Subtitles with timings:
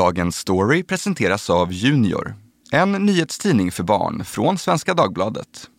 [0.00, 2.34] Dagens story presenteras av Junior,
[2.72, 5.70] en nyhetstidning för barn från Svenska Dagbladet.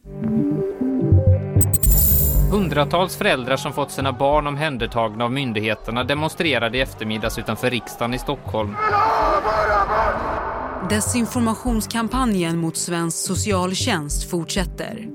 [2.51, 8.19] Hundratals föräldrar som fått sina barn omhändertagna av myndigheterna demonstrerade i eftermiddags utanför riksdagen i
[8.19, 8.75] Stockholm.
[10.89, 15.07] Desinformationskampanjen mot svensk socialtjänst fortsätter.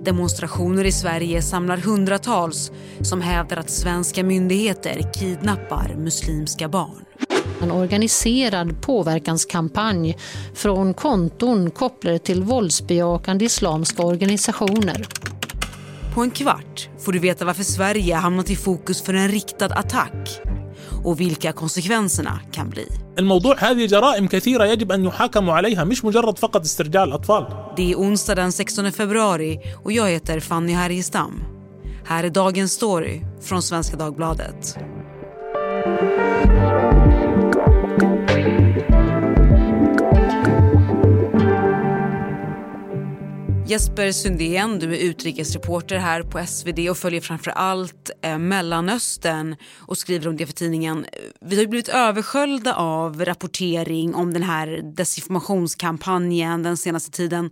[0.00, 7.04] Demonstrationer i Sverige samlar hundratals som hävdar att svenska myndigheter kidnappar muslimska barn.
[7.62, 10.16] En organiserad påverkanskampanj
[10.54, 15.06] från konton kopplade till våldsbejakande islamska organisationer.
[16.14, 20.40] På en kvart får du veta varför Sverige hamnat i fokus för en riktad attack
[21.04, 22.86] och vilka konsekvenserna kan bli.
[27.76, 31.44] Det är onsdag den 16 februari och jag heter Fanny Härgestam.
[32.04, 34.76] Här är dagens story från Svenska Dagbladet.
[43.72, 49.98] Jesper Sundén, du är utrikesreporter här på SvD och följer framför allt eh, Mellanöstern och
[49.98, 51.04] skriver om det för tidningen.
[51.04, 57.50] Eh, vi har blivit översköljda av rapportering om den här desinformationskampanjen den senaste tiden.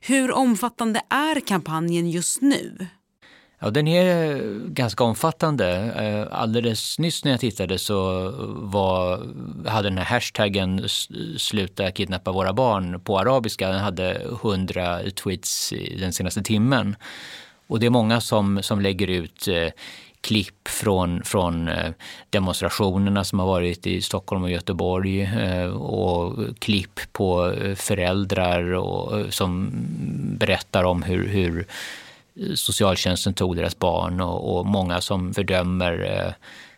[0.00, 2.86] Hur omfattande är kampanjen just nu?
[3.60, 5.68] Ja, den är eh, ganska omfattande.
[5.96, 9.22] Eh, alldeles nyss när jag tittade så var,
[9.68, 10.88] hade den här hashtaggen
[11.38, 16.96] sluta kidnappa våra barn på arabiska, den hade 100 tweets den senaste timmen.
[17.66, 19.68] Och det är många som, som lägger ut eh,
[20.20, 21.92] klipp från, från eh,
[22.30, 25.30] demonstrationerna som har varit i Stockholm och Göteborg
[25.72, 29.70] och klipp på föräldrar och, som
[30.38, 31.66] berättar om hur, hur
[32.54, 36.32] socialtjänsten tog deras barn och, och många som fördömer eh,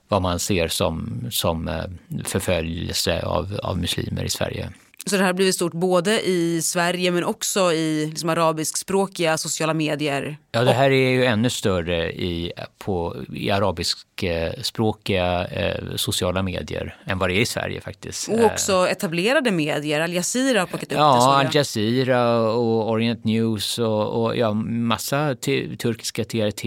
[0.08, 1.84] vad man ser som, som eh,
[2.24, 4.70] förföljelse av, av muslimer i Sverige.
[5.06, 9.74] Så det här har blivit stort både i Sverige men också i liksom arabiskspråkiga sociala
[9.74, 10.38] medier?
[10.52, 17.18] Ja, det här är ju ännu större i, på, i arabiskspråkiga eh, sociala medier än
[17.18, 18.28] vad det är i Sverige faktiskt.
[18.28, 21.18] Och också etablerade medier, Al Jazeera har plockat upp ja, det.
[21.18, 25.34] Ja, Al Jazeera och Orient News och, och ja, massa
[25.78, 26.64] turkiska TRT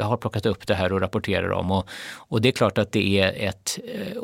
[0.00, 1.70] har plockat upp det här och rapporterar om.
[1.70, 4.16] Och, och det är klart att det är ett, eh,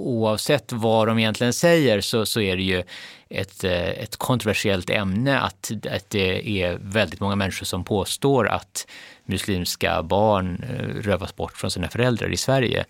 [0.00, 2.82] oavsett vad de egentligen säger så, så är det ju
[3.28, 8.86] ett, eh, ett kontroversiellt ämne att, att det är väldigt många människor som påstår att
[9.24, 12.84] muslimska barn eh, rövas bort från sina föräldrar i Sverige.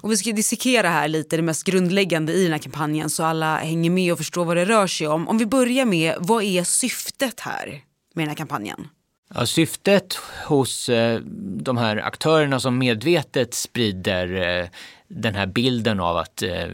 [0.00, 3.56] Och vi ska dissekera här lite det mest grundläggande i den här kampanjen så alla
[3.56, 5.28] hänger med och förstår vad det rör sig om.
[5.28, 7.66] Om vi börjar med, vad är syftet här
[8.14, 8.88] med den här kampanjen?
[9.34, 10.14] Ja, syftet
[10.46, 11.20] hos eh,
[11.60, 14.68] de här aktörerna som medvetet sprider
[15.08, 16.68] den här bilden av att eh,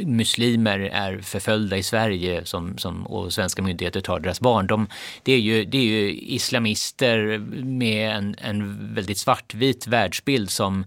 [0.00, 4.66] muslimer är förföljda i Sverige som, som, och svenska myndigheter tar deras barn.
[4.66, 4.86] De,
[5.22, 10.84] det, är ju, det är ju islamister med en, en väldigt svartvit världsbild som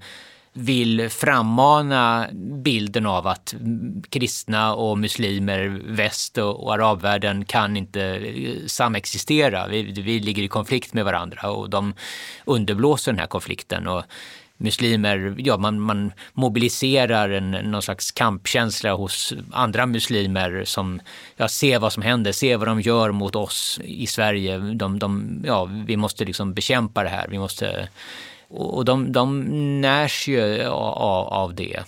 [0.58, 2.28] vill frammana
[2.64, 3.56] bilden av att
[4.10, 9.68] kristna och muslimer, väst och, arabvärlden kan inte eh, samexistera.
[9.68, 11.94] Vi, vi ligger i konflikt med varandra och de
[12.46, 13.88] underblåser den här konflikten.
[13.88, 14.04] Och
[14.58, 21.02] muslimer, ja man, man mobiliserar en, någon slags kampkänsla hos andra muslimer som
[21.38, 24.58] ja, ser vad som händer, ser vad de gör mot oss i Sverige.
[24.58, 27.90] De, de, ja, vi måste liksom bekämpa det här, vi måste
[28.50, 29.42] och de, de
[29.82, 31.84] närs ju av, av det.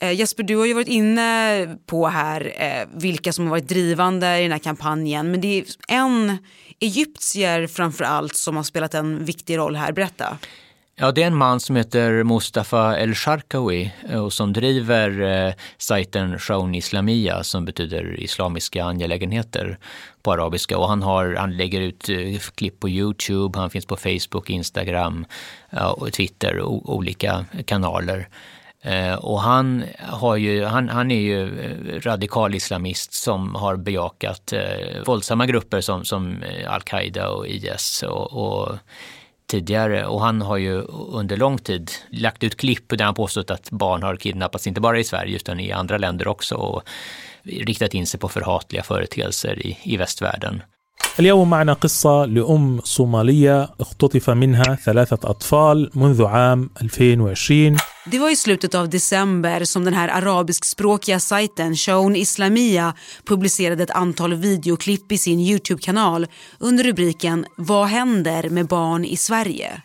[0.00, 4.38] Eh, Jesper, du har ju varit inne på här eh, vilka som har varit drivande
[4.38, 5.30] i den här kampanjen.
[5.30, 6.38] Men det är en
[6.80, 9.92] egyptier framför allt som har spelat en viktig roll här.
[9.92, 10.38] Berätta.
[10.96, 15.54] Ja, det är en man som heter Mustafa El Sharkawi eh, och som driver eh,
[15.78, 19.78] sajten Shaun Islamia som betyder islamiska angelägenheter
[20.22, 20.78] på arabiska.
[20.78, 25.26] Och han, har, han lägger ut eh, klipp på Youtube, han finns på Facebook, Instagram
[25.96, 28.28] och Twitter och olika kanaler.
[28.82, 34.52] Eh, och han, har ju, han, han är ju eh, radikal islamist som har bejakat
[35.06, 38.78] våldsamma grupper som, som Al-Qaida och IS och, och
[39.52, 43.70] tidigare och han har ju under lång tid lagt ut klipp där han påstått att
[43.70, 46.82] barn har kidnappats inte bara i Sverige utan i andra länder också och
[47.42, 50.62] riktat in sig på förhatliga företeelser i, i västvärlden.
[51.19, 58.35] اليوم معنا قصة لأم صومالية اختطف منها ثلاثة أطفال منذ عام 2020 Det var i
[58.35, 62.93] slutet av december som den här arabiskspråkiga sajten Shown Islamia
[63.25, 66.27] publicerade ett antal videoklipp i sin Youtube-kanal
[66.59, 69.81] under rubriken Vad händer med barn i Sverige?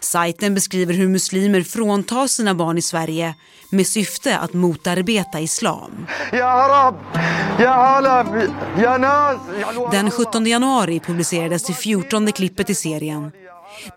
[0.00, 3.34] Sajten beskriver hur muslimer fråntar sina barn i Sverige
[3.70, 6.06] med syfte att motarbeta islam.
[9.90, 13.32] Den 17 januari publicerades det 14 klippet i serien.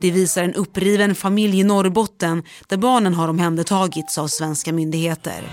[0.02, 5.44] Det visar en uppriven familj i Norrbotten där barnen har omhändertagits av svenska myndigheter.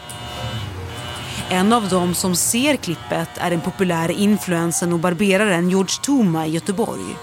[1.50, 6.50] En av dem som ser klippet är den populära influensen och barberaren George Toma i
[6.50, 7.16] Göteborg.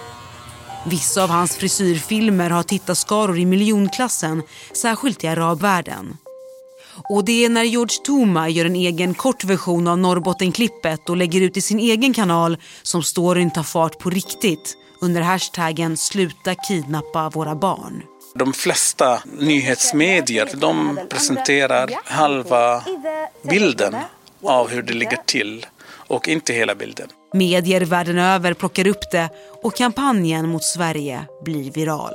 [0.89, 4.44] Vissa av hans frisyrfilmer har tittarskaror i miljonklassen,
[4.74, 6.18] särskilt i arabvärlden.
[7.10, 11.42] Och det är när George Toma gör en egen kort version av Norrbottenklippet och lägger
[11.42, 17.30] ut i sin egen kanal som storyn tar fart på riktigt under hashtaggen sluta kidnappa
[17.30, 18.04] våra barn.
[18.36, 22.83] De flesta nyhetsmedier de presenterar halva
[23.50, 23.95] bilden
[24.44, 27.10] av hur det ligger till och inte hela bilden.
[27.33, 29.29] Medier världen över plockar upp det
[29.63, 32.13] och kampanjen mot Sverige blir viral.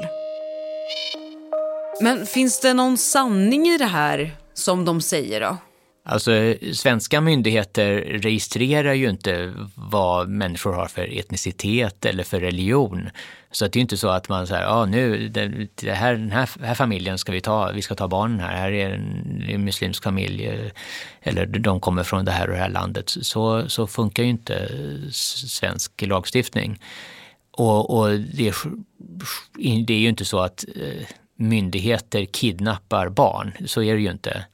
[2.00, 5.56] Men finns det någon sanning i det här som de säger då?
[6.04, 13.10] Alltså svenska myndigheter registrerar ju inte vad människor har för etnicitet eller för religion.
[13.50, 16.50] Så det är inte så att man säger, ja nu, det, det här, den här,
[16.64, 20.02] här, familjen ska vi ta, vi ska ta barnen här, här är en, en muslimsk
[20.02, 20.70] familj
[21.22, 23.10] eller de kommer från det här och det här landet.
[23.22, 24.68] Så, så funkar ju inte
[25.12, 26.80] svensk lagstiftning.
[27.50, 28.54] Och, och det, är,
[29.84, 31.06] det är ju inte så att eh,
[31.36, 34.44] myndigheter kidnappar barn, så är det ju inte.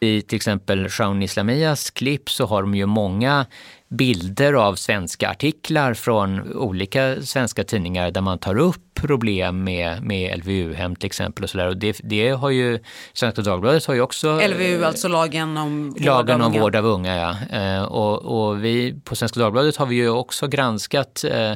[0.00, 3.46] I till exempel Shaun Islamias klipp så har de ju många
[3.88, 10.38] bilder av svenska artiklar från olika svenska tidningar där man tar upp problem med, med
[10.38, 11.44] LVU-hem till exempel.
[11.44, 11.68] och, så där.
[11.68, 12.78] och det, det, har ju
[13.12, 14.40] Svenska Dagbladet har ju också...
[14.48, 16.62] LVU, alltså lagen om vård lagen av om unga.
[16.62, 17.16] vård av unga.
[17.16, 17.58] Ja.
[17.58, 21.52] Eh, och, och vi på Svenska Dagbladet har vi ju också granskat eh,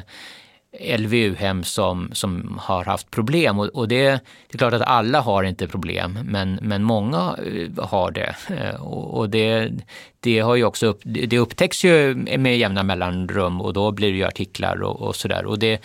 [0.79, 3.59] LVU-hem som, som har haft problem.
[3.59, 7.85] Och, och det, det, är klart att alla har inte problem, men, men många eh,
[7.85, 8.35] har det.
[8.47, 9.71] Eh, och, och det,
[10.19, 14.17] det, har ju också upp, det upptäcks ju med jämna mellanrum och då blir det
[14.17, 15.45] ju artiklar och, och sådär.
[15.45, 15.81] Och det,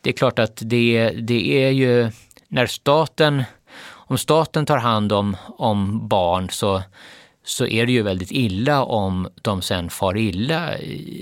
[0.00, 2.10] det är klart att det, det är ju
[2.48, 3.44] när staten,
[3.86, 6.82] om staten tar hand om, om barn så
[7.44, 10.70] så är det ju väldigt illa om de sen far illa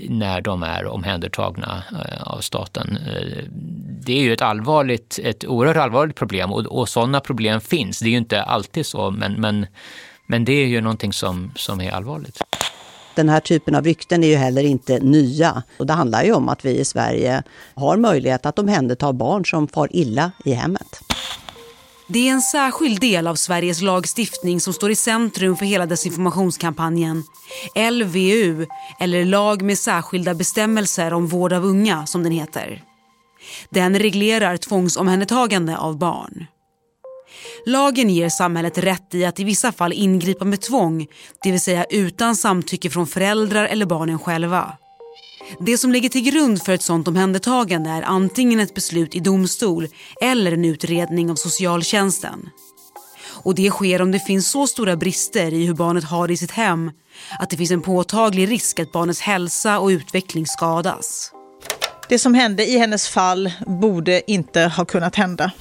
[0.09, 2.97] när de är omhändertagna eh, av staten.
[3.07, 3.43] Eh,
[4.05, 7.99] det är ju ett allvarligt, ett oerhört allvarligt problem och, och sådana problem finns.
[7.99, 9.65] Det är ju inte alltid så, men, men,
[10.27, 12.41] men det är ju någonting som, som är allvarligt.
[13.15, 15.63] Den här typen av rykten är ju heller inte nya.
[15.77, 17.43] Och det handlar ju om att vi i Sverige
[17.75, 20.99] har möjlighet att omhänderta barn som far illa i hemmet.
[22.07, 27.23] Det är en särskild del av Sveriges lagstiftning som står i centrum för hela desinformationskampanjen.
[27.91, 28.65] LVU,
[28.99, 32.83] eller lag med särskilda bestämmelser om vård av unga som den heter.
[33.69, 36.45] Den reglerar tvångsomhändertagande av barn.
[37.65, 41.07] Lagen ger samhället rätt i att i vissa fall ingripa med tvång,
[41.43, 44.77] det vill säga utan samtycke från föräldrar eller barnen själva.
[45.59, 49.87] Det som ligger till grund för ett sådant omhändertagande är antingen ett beslut i domstol
[50.21, 52.49] eller en utredning av socialtjänsten.
[53.43, 56.37] Och det sker om det finns så stora brister i hur barnet har det i
[56.37, 56.91] sitt hem
[57.39, 61.31] att det finns en påtaglig risk att barnets hälsa och utveckling skadas.
[62.09, 65.51] Det som hände i hennes fall borde inte ha kunnat hända.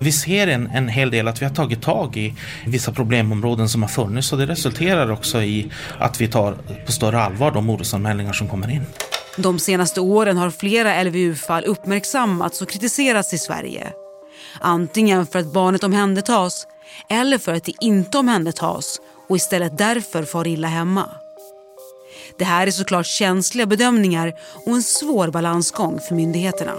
[0.00, 2.34] Vi ser en, en hel del att vi har tagit tag i
[2.66, 6.56] vissa problemområden som har funnits och det resulterar också i att vi tar
[6.86, 8.82] på större allvar de orosanmälningar som kommer in.
[9.40, 13.92] De senaste åren har flera LVU-fall uppmärksammats och kritiserats i Sverige.
[14.60, 16.66] Antingen för att barnet omhändertas
[17.08, 21.10] eller för att det inte omhändertas och istället därför far illa hemma.
[22.38, 24.34] Det här är såklart känsliga bedömningar
[24.66, 26.74] och en svår balansgång för myndigheterna.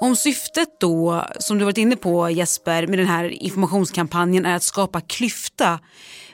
[0.00, 4.62] Om syftet då, som du varit inne på Jesper, med den här informationskampanjen är att
[4.62, 5.78] skapa klyfta.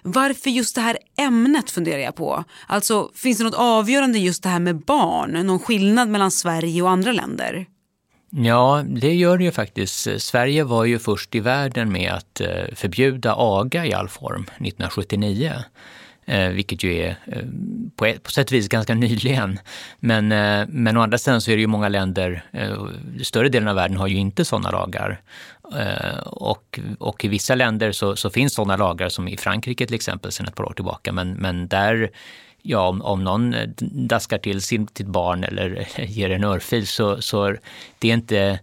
[0.03, 2.45] Varför just det här ämnet funderar jag på.
[2.67, 5.47] Alltså finns det något avgörande just det här med barn?
[5.47, 7.67] Någon skillnad mellan Sverige och andra länder?
[8.31, 10.09] Ja, det gör det ju faktiskt.
[10.19, 15.55] Sverige var ju först i världen med att eh, förbjuda aga i all form 1979.
[16.27, 17.43] Eh, vilket ju är eh,
[17.97, 19.59] på, ett, på sätt och vis ganska nyligen.
[19.99, 22.87] Men, eh, men å andra sidan så är det ju många länder, eh,
[23.23, 25.21] större delen av världen har ju inte sådana lagar.
[25.79, 29.95] Eh, och, och i vissa länder så, så finns sådana lagar som i Frankrike till
[29.95, 31.13] exempel sedan ett par år tillbaka.
[31.13, 32.11] Men, men där
[32.63, 37.57] ja, om, om någon eh, daskar till sitt barn eller ger en örfil så, så
[37.99, 38.59] det är inte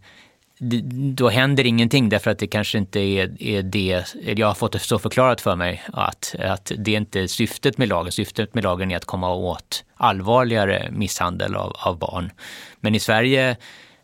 [1.14, 4.04] då händer ingenting därför att det kanske inte är, är det,
[4.38, 7.88] jag har fått det så förklarat för mig att, att det är inte syftet med
[7.88, 8.12] lagen.
[8.12, 12.32] Syftet med lagen är att komma åt allvarligare misshandel av, av barn.
[12.80, 13.58] Men i Sverige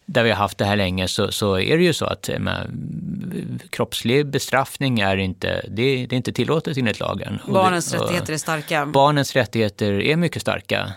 [0.05, 3.59] där vi har haft det här länge så, så är det ju så att men,
[3.69, 7.39] kroppslig bestraffning är inte, det, det är inte tillåtet enligt lagen.
[7.47, 8.85] Barnens och, rättigheter är starka.
[8.85, 10.93] Barnens rättigheter är mycket starka.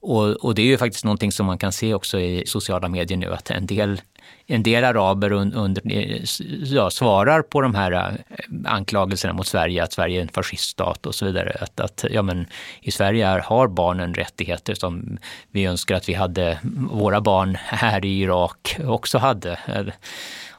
[0.00, 3.18] Och, och, det är ju faktiskt någonting som man kan se också i sociala medier
[3.18, 4.00] nu att en del,
[4.46, 6.24] en del araber under, eh,
[6.64, 11.14] ja, svarar på de här eh, anklagelserna mot Sverige, att Sverige är en fasciststat och
[11.14, 11.56] så vidare.
[11.60, 12.46] Att, att ja, men,
[12.80, 15.18] I Sverige har barnen rättigheter som
[15.50, 16.58] vi önskar att vi hade,
[16.90, 19.58] våra barn här i Irak också hade.
[19.66, 19.86] Eh,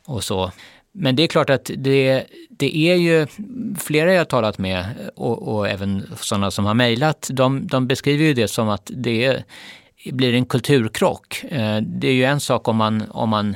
[0.05, 0.51] och så.
[0.91, 3.27] Men det är klart att det, det är ju
[3.79, 8.25] flera jag har talat med och, och även sådana som har mejlat, de, de, beskriver
[8.25, 9.43] ju det som att det
[10.05, 11.43] blir en kulturkrock.
[11.43, 13.55] Eh, det är ju en sak om man, om man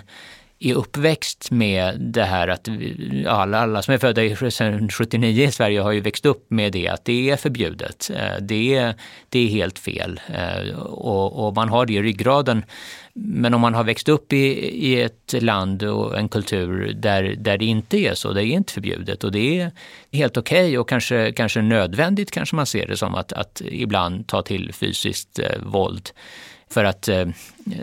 [0.66, 2.70] är uppväxt med det här att
[3.28, 6.88] alla, alla som är födda sedan 79 i Sverige har ju växt upp med det
[6.88, 8.12] att det är förbjudet.
[8.16, 8.96] Eh, det är,
[9.30, 12.66] det är helt fel eh, och, och man har det i ryggraden.
[13.14, 14.46] Men om man har växt upp i,
[14.88, 18.74] i ett land och en kultur där, där det inte är så, det är inte
[18.74, 19.72] förbjudet och det är
[20.12, 24.28] helt okej okay och kanske, kanske nödvändigt kanske man ser det som att, att ibland
[24.28, 26.10] ta till fysiskt eh, våld
[26.74, 27.28] för att eh,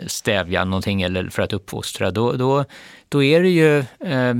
[0.07, 2.65] stävja någonting eller för att uppfostra, då, då,
[3.09, 4.33] då är det ju, eh,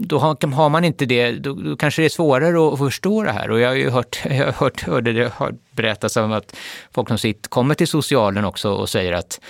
[0.00, 3.32] då har, har, man inte det, då, då, kanske det är svårare att förstå det
[3.32, 3.50] här.
[3.50, 6.56] Och jag har ju hört, jag har hört, hörde det har berättas om att
[6.90, 9.40] folk som sitter, kommer till socialen också och säger att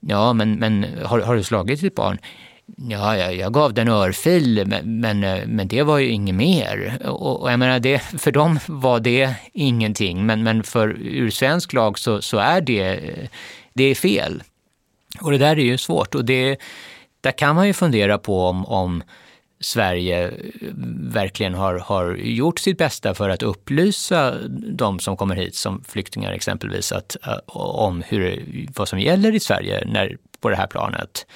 [0.00, 2.18] ja, men, men har, har du slagit ditt barn?
[2.76, 6.98] Ja, jag, jag gav den örfil, men, men, eh, men, det var ju inget mer.
[7.04, 11.72] Och, och jag menar, det, för dem var det ingenting, men, men för ur svensk
[11.72, 13.28] lag så, så är det eh,
[13.74, 14.42] det är fel.
[15.20, 16.58] Och det där är ju svårt och det,
[17.20, 19.02] där kan man ju fundera på om, om
[19.60, 20.34] Sverige eh,
[21.12, 26.32] verkligen har, har gjort sitt bästa för att upplysa de som kommer hit som flyktingar
[26.32, 28.44] exempelvis att, eh, om hur,
[28.76, 31.26] vad som gäller i Sverige när, på det här planet.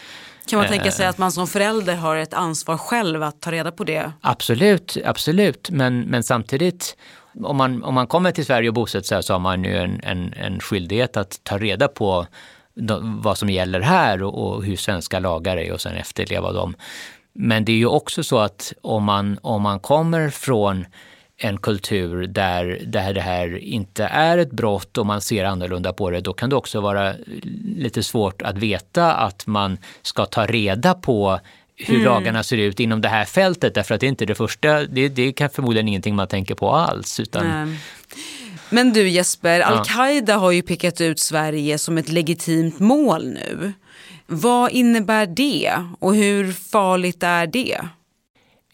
[0.46, 1.10] Kan man tänka sig eh.
[1.10, 4.12] att man som förälder har ett ansvar själv att ta reda på det?
[4.20, 5.70] Absolut, absolut.
[5.70, 6.96] Men, men samtidigt
[7.44, 10.00] om man, om man kommer till Sverige och bosätter sig så har man ju en,
[10.02, 12.26] en, en skyldighet att ta reda på
[13.02, 16.74] vad som gäller här och, och, hur svenska lagar är och sen efterleva dem.
[17.32, 20.86] Men det är ju också så att om man, om man kommer från
[21.38, 26.10] en kultur där, där det här inte är ett brott och man ser annorlunda på
[26.10, 27.14] det, då kan det också vara
[27.76, 31.40] lite svårt att veta att man ska ta reda på
[31.76, 32.06] hur mm.
[32.06, 35.08] lagarna ser ut inom det här fältet därför att det är inte det första, det,
[35.08, 37.20] det är förmodligen ingenting man tänker på alls.
[37.20, 37.76] Utan...
[38.70, 43.72] Men du Jesper, Al-Qaida har ju pekat ut Sverige som ett legitimt mål nu.
[44.26, 47.78] Vad innebär det och hur farligt är det?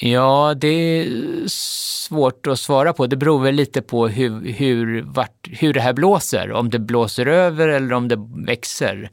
[0.05, 1.09] Ja, det är
[1.49, 3.07] svårt att svara på.
[3.07, 6.53] Det beror väl lite på hur, hur, vart, hur det här blåser.
[6.53, 9.11] Om det blåser över eller om det växer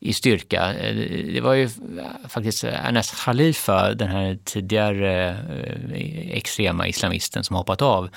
[0.00, 0.74] i styrka.
[0.74, 0.96] Eh,
[1.34, 1.68] det var ju
[2.28, 8.08] faktiskt Anas Khalifa, den här tidigare eh, extrema islamisten som hoppat av.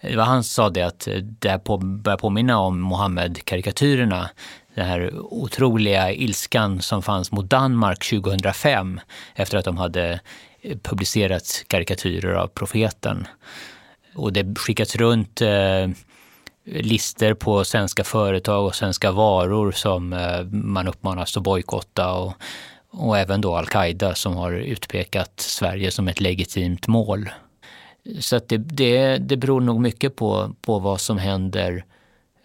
[0.00, 4.28] Det var han som sa det att eh, det på, börjar påminna om Mohammed-karikatyrerna.
[4.74, 9.00] Den här otroliga ilskan som fanns mot Danmark 2005
[9.34, 10.20] efter att de hade
[10.82, 13.26] publicerat karikatyrer av profeten.
[14.14, 15.88] Och det skickats runt eh,
[16.64, 22.32] lister på svenska företag och svenska varor som eh, man uppmanas att bojkotta och,
[22.90, 27.30] och även då Al-Qaida som har utpekat Sverige som ett legitimt mål.
[28.20, 31.84] Så att det, det, det beror nog mycket på, på vad som händer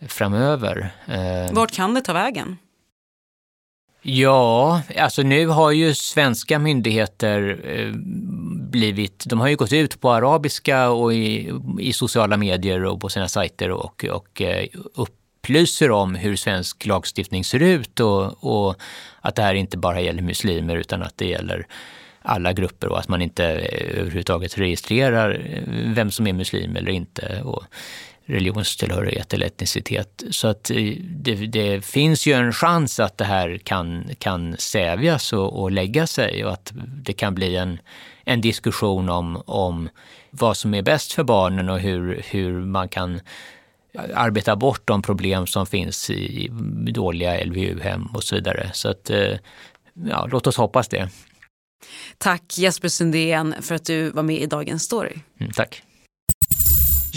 [0.08, 0.92] framöver.
[1.08, 2.58] Eh, Vart kan det ta vägen?
[4.10, 7.92] Ja, alltså nu har ju svenska myndigheter eh,
[8.70, 13.10] blivit, de har ju gått ut på arabiska och i, i sociala medier och på
[13.10, 18.76] sina sajter och, och eh, upplyser om hur svensk lagstiftning ser ut och, och
[19.22, 21.68] att det här inte bara gäller muslimer utan att det gäller
[22.22, 25.42] alla grupper och att man inte eh, överhuvudtaget registrerar
[25.96, 27.42] vem som är muslim eller inte.
[27.42, 27.64] Och
[28.28, 30.24] religionstillhörighet eller etnicitet.
[30.32, 35.34] Så att eh, det, det, finns ju en chans att det här kan, kan stävjas
[35.34, 37.80] och, och lägga sig och att det kan bli en,
[38.24, 39.90] en diskussion om, om
[40.30, 43.20] vad som är bäst för barnen och hur, hur man kan
[44.16, 46.50] arbeta bort de problem som finns i
[46.92, 48.70] dåliga LVU-hem och så vidare.
[48.74, 49.38] Så att, eh,
[50.10, 51.10] ja, låt oss hoppas det.
[52.18, 55.16] Tack Jesper Sundén för att du var med i Dagens Story.
[55.40, 55.84] Mm, tack.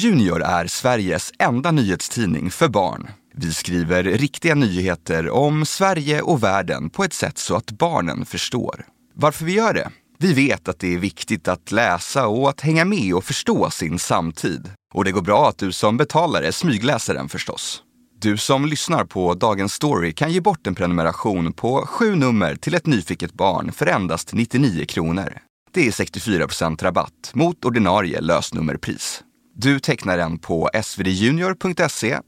[0.02, 3.10] Junior är Sveriges enda nyhetstidning för barn.
[3.34, 8.84] Vi skriver riktiga nyheter om Sverige och världen på ett sätt så att barnen förstår.
[9.14, 9.90] Varför vi gör det?
[10.18, 13.98] Vi vet att det är viktigt att läsa och att hänga med och förstå sin
[13.98, 14.70] samtid.
[14.94, 17.82] Och det går bra att du som betalare smygläser den förstås.
[18.20, 22.74] Du som lyssnar på Dagens Story kan ge bort en prenumeration på sju nummer till
[22.74, 25.38] ett nyfiket barn för endast 99 kronor.
[25.72, 29.24] Det är 64% rabatt mot ordinarie lösnummerpris.
[29.54, 32.18] Du tecknar den på svdjunior.se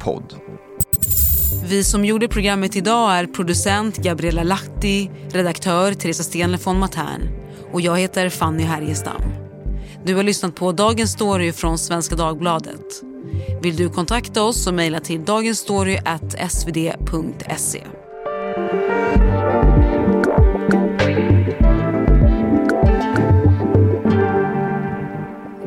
[0.00, 0.34] podd.
[1.64, 7.28] Vi som gjorde programmet idag är producent Gabriella Lahti, redaktör Teresa Stenle von Matern
[7.72, 9.22] och jag heter Fanny Härgestam.
[10.04, 13.02] Du har lyssnat på Dagens Story från Svenska Dagbladet.
[13.62, 17.82] Vill du kontakta oss så mejla till dagensstory.svd.se.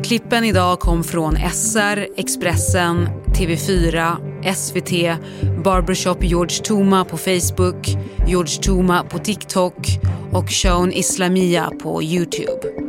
[0.04, 4.16] Klippen idag kom från SR, Expressen, TV4,
[4.54, 5.20] SVT,
[5.64, 7.88] Barbershop George Tuma på Facebook,
[8.28, 9.76] George Tuma på TikTok
[10.32, 12.83] och Shown Islamia på Youtube.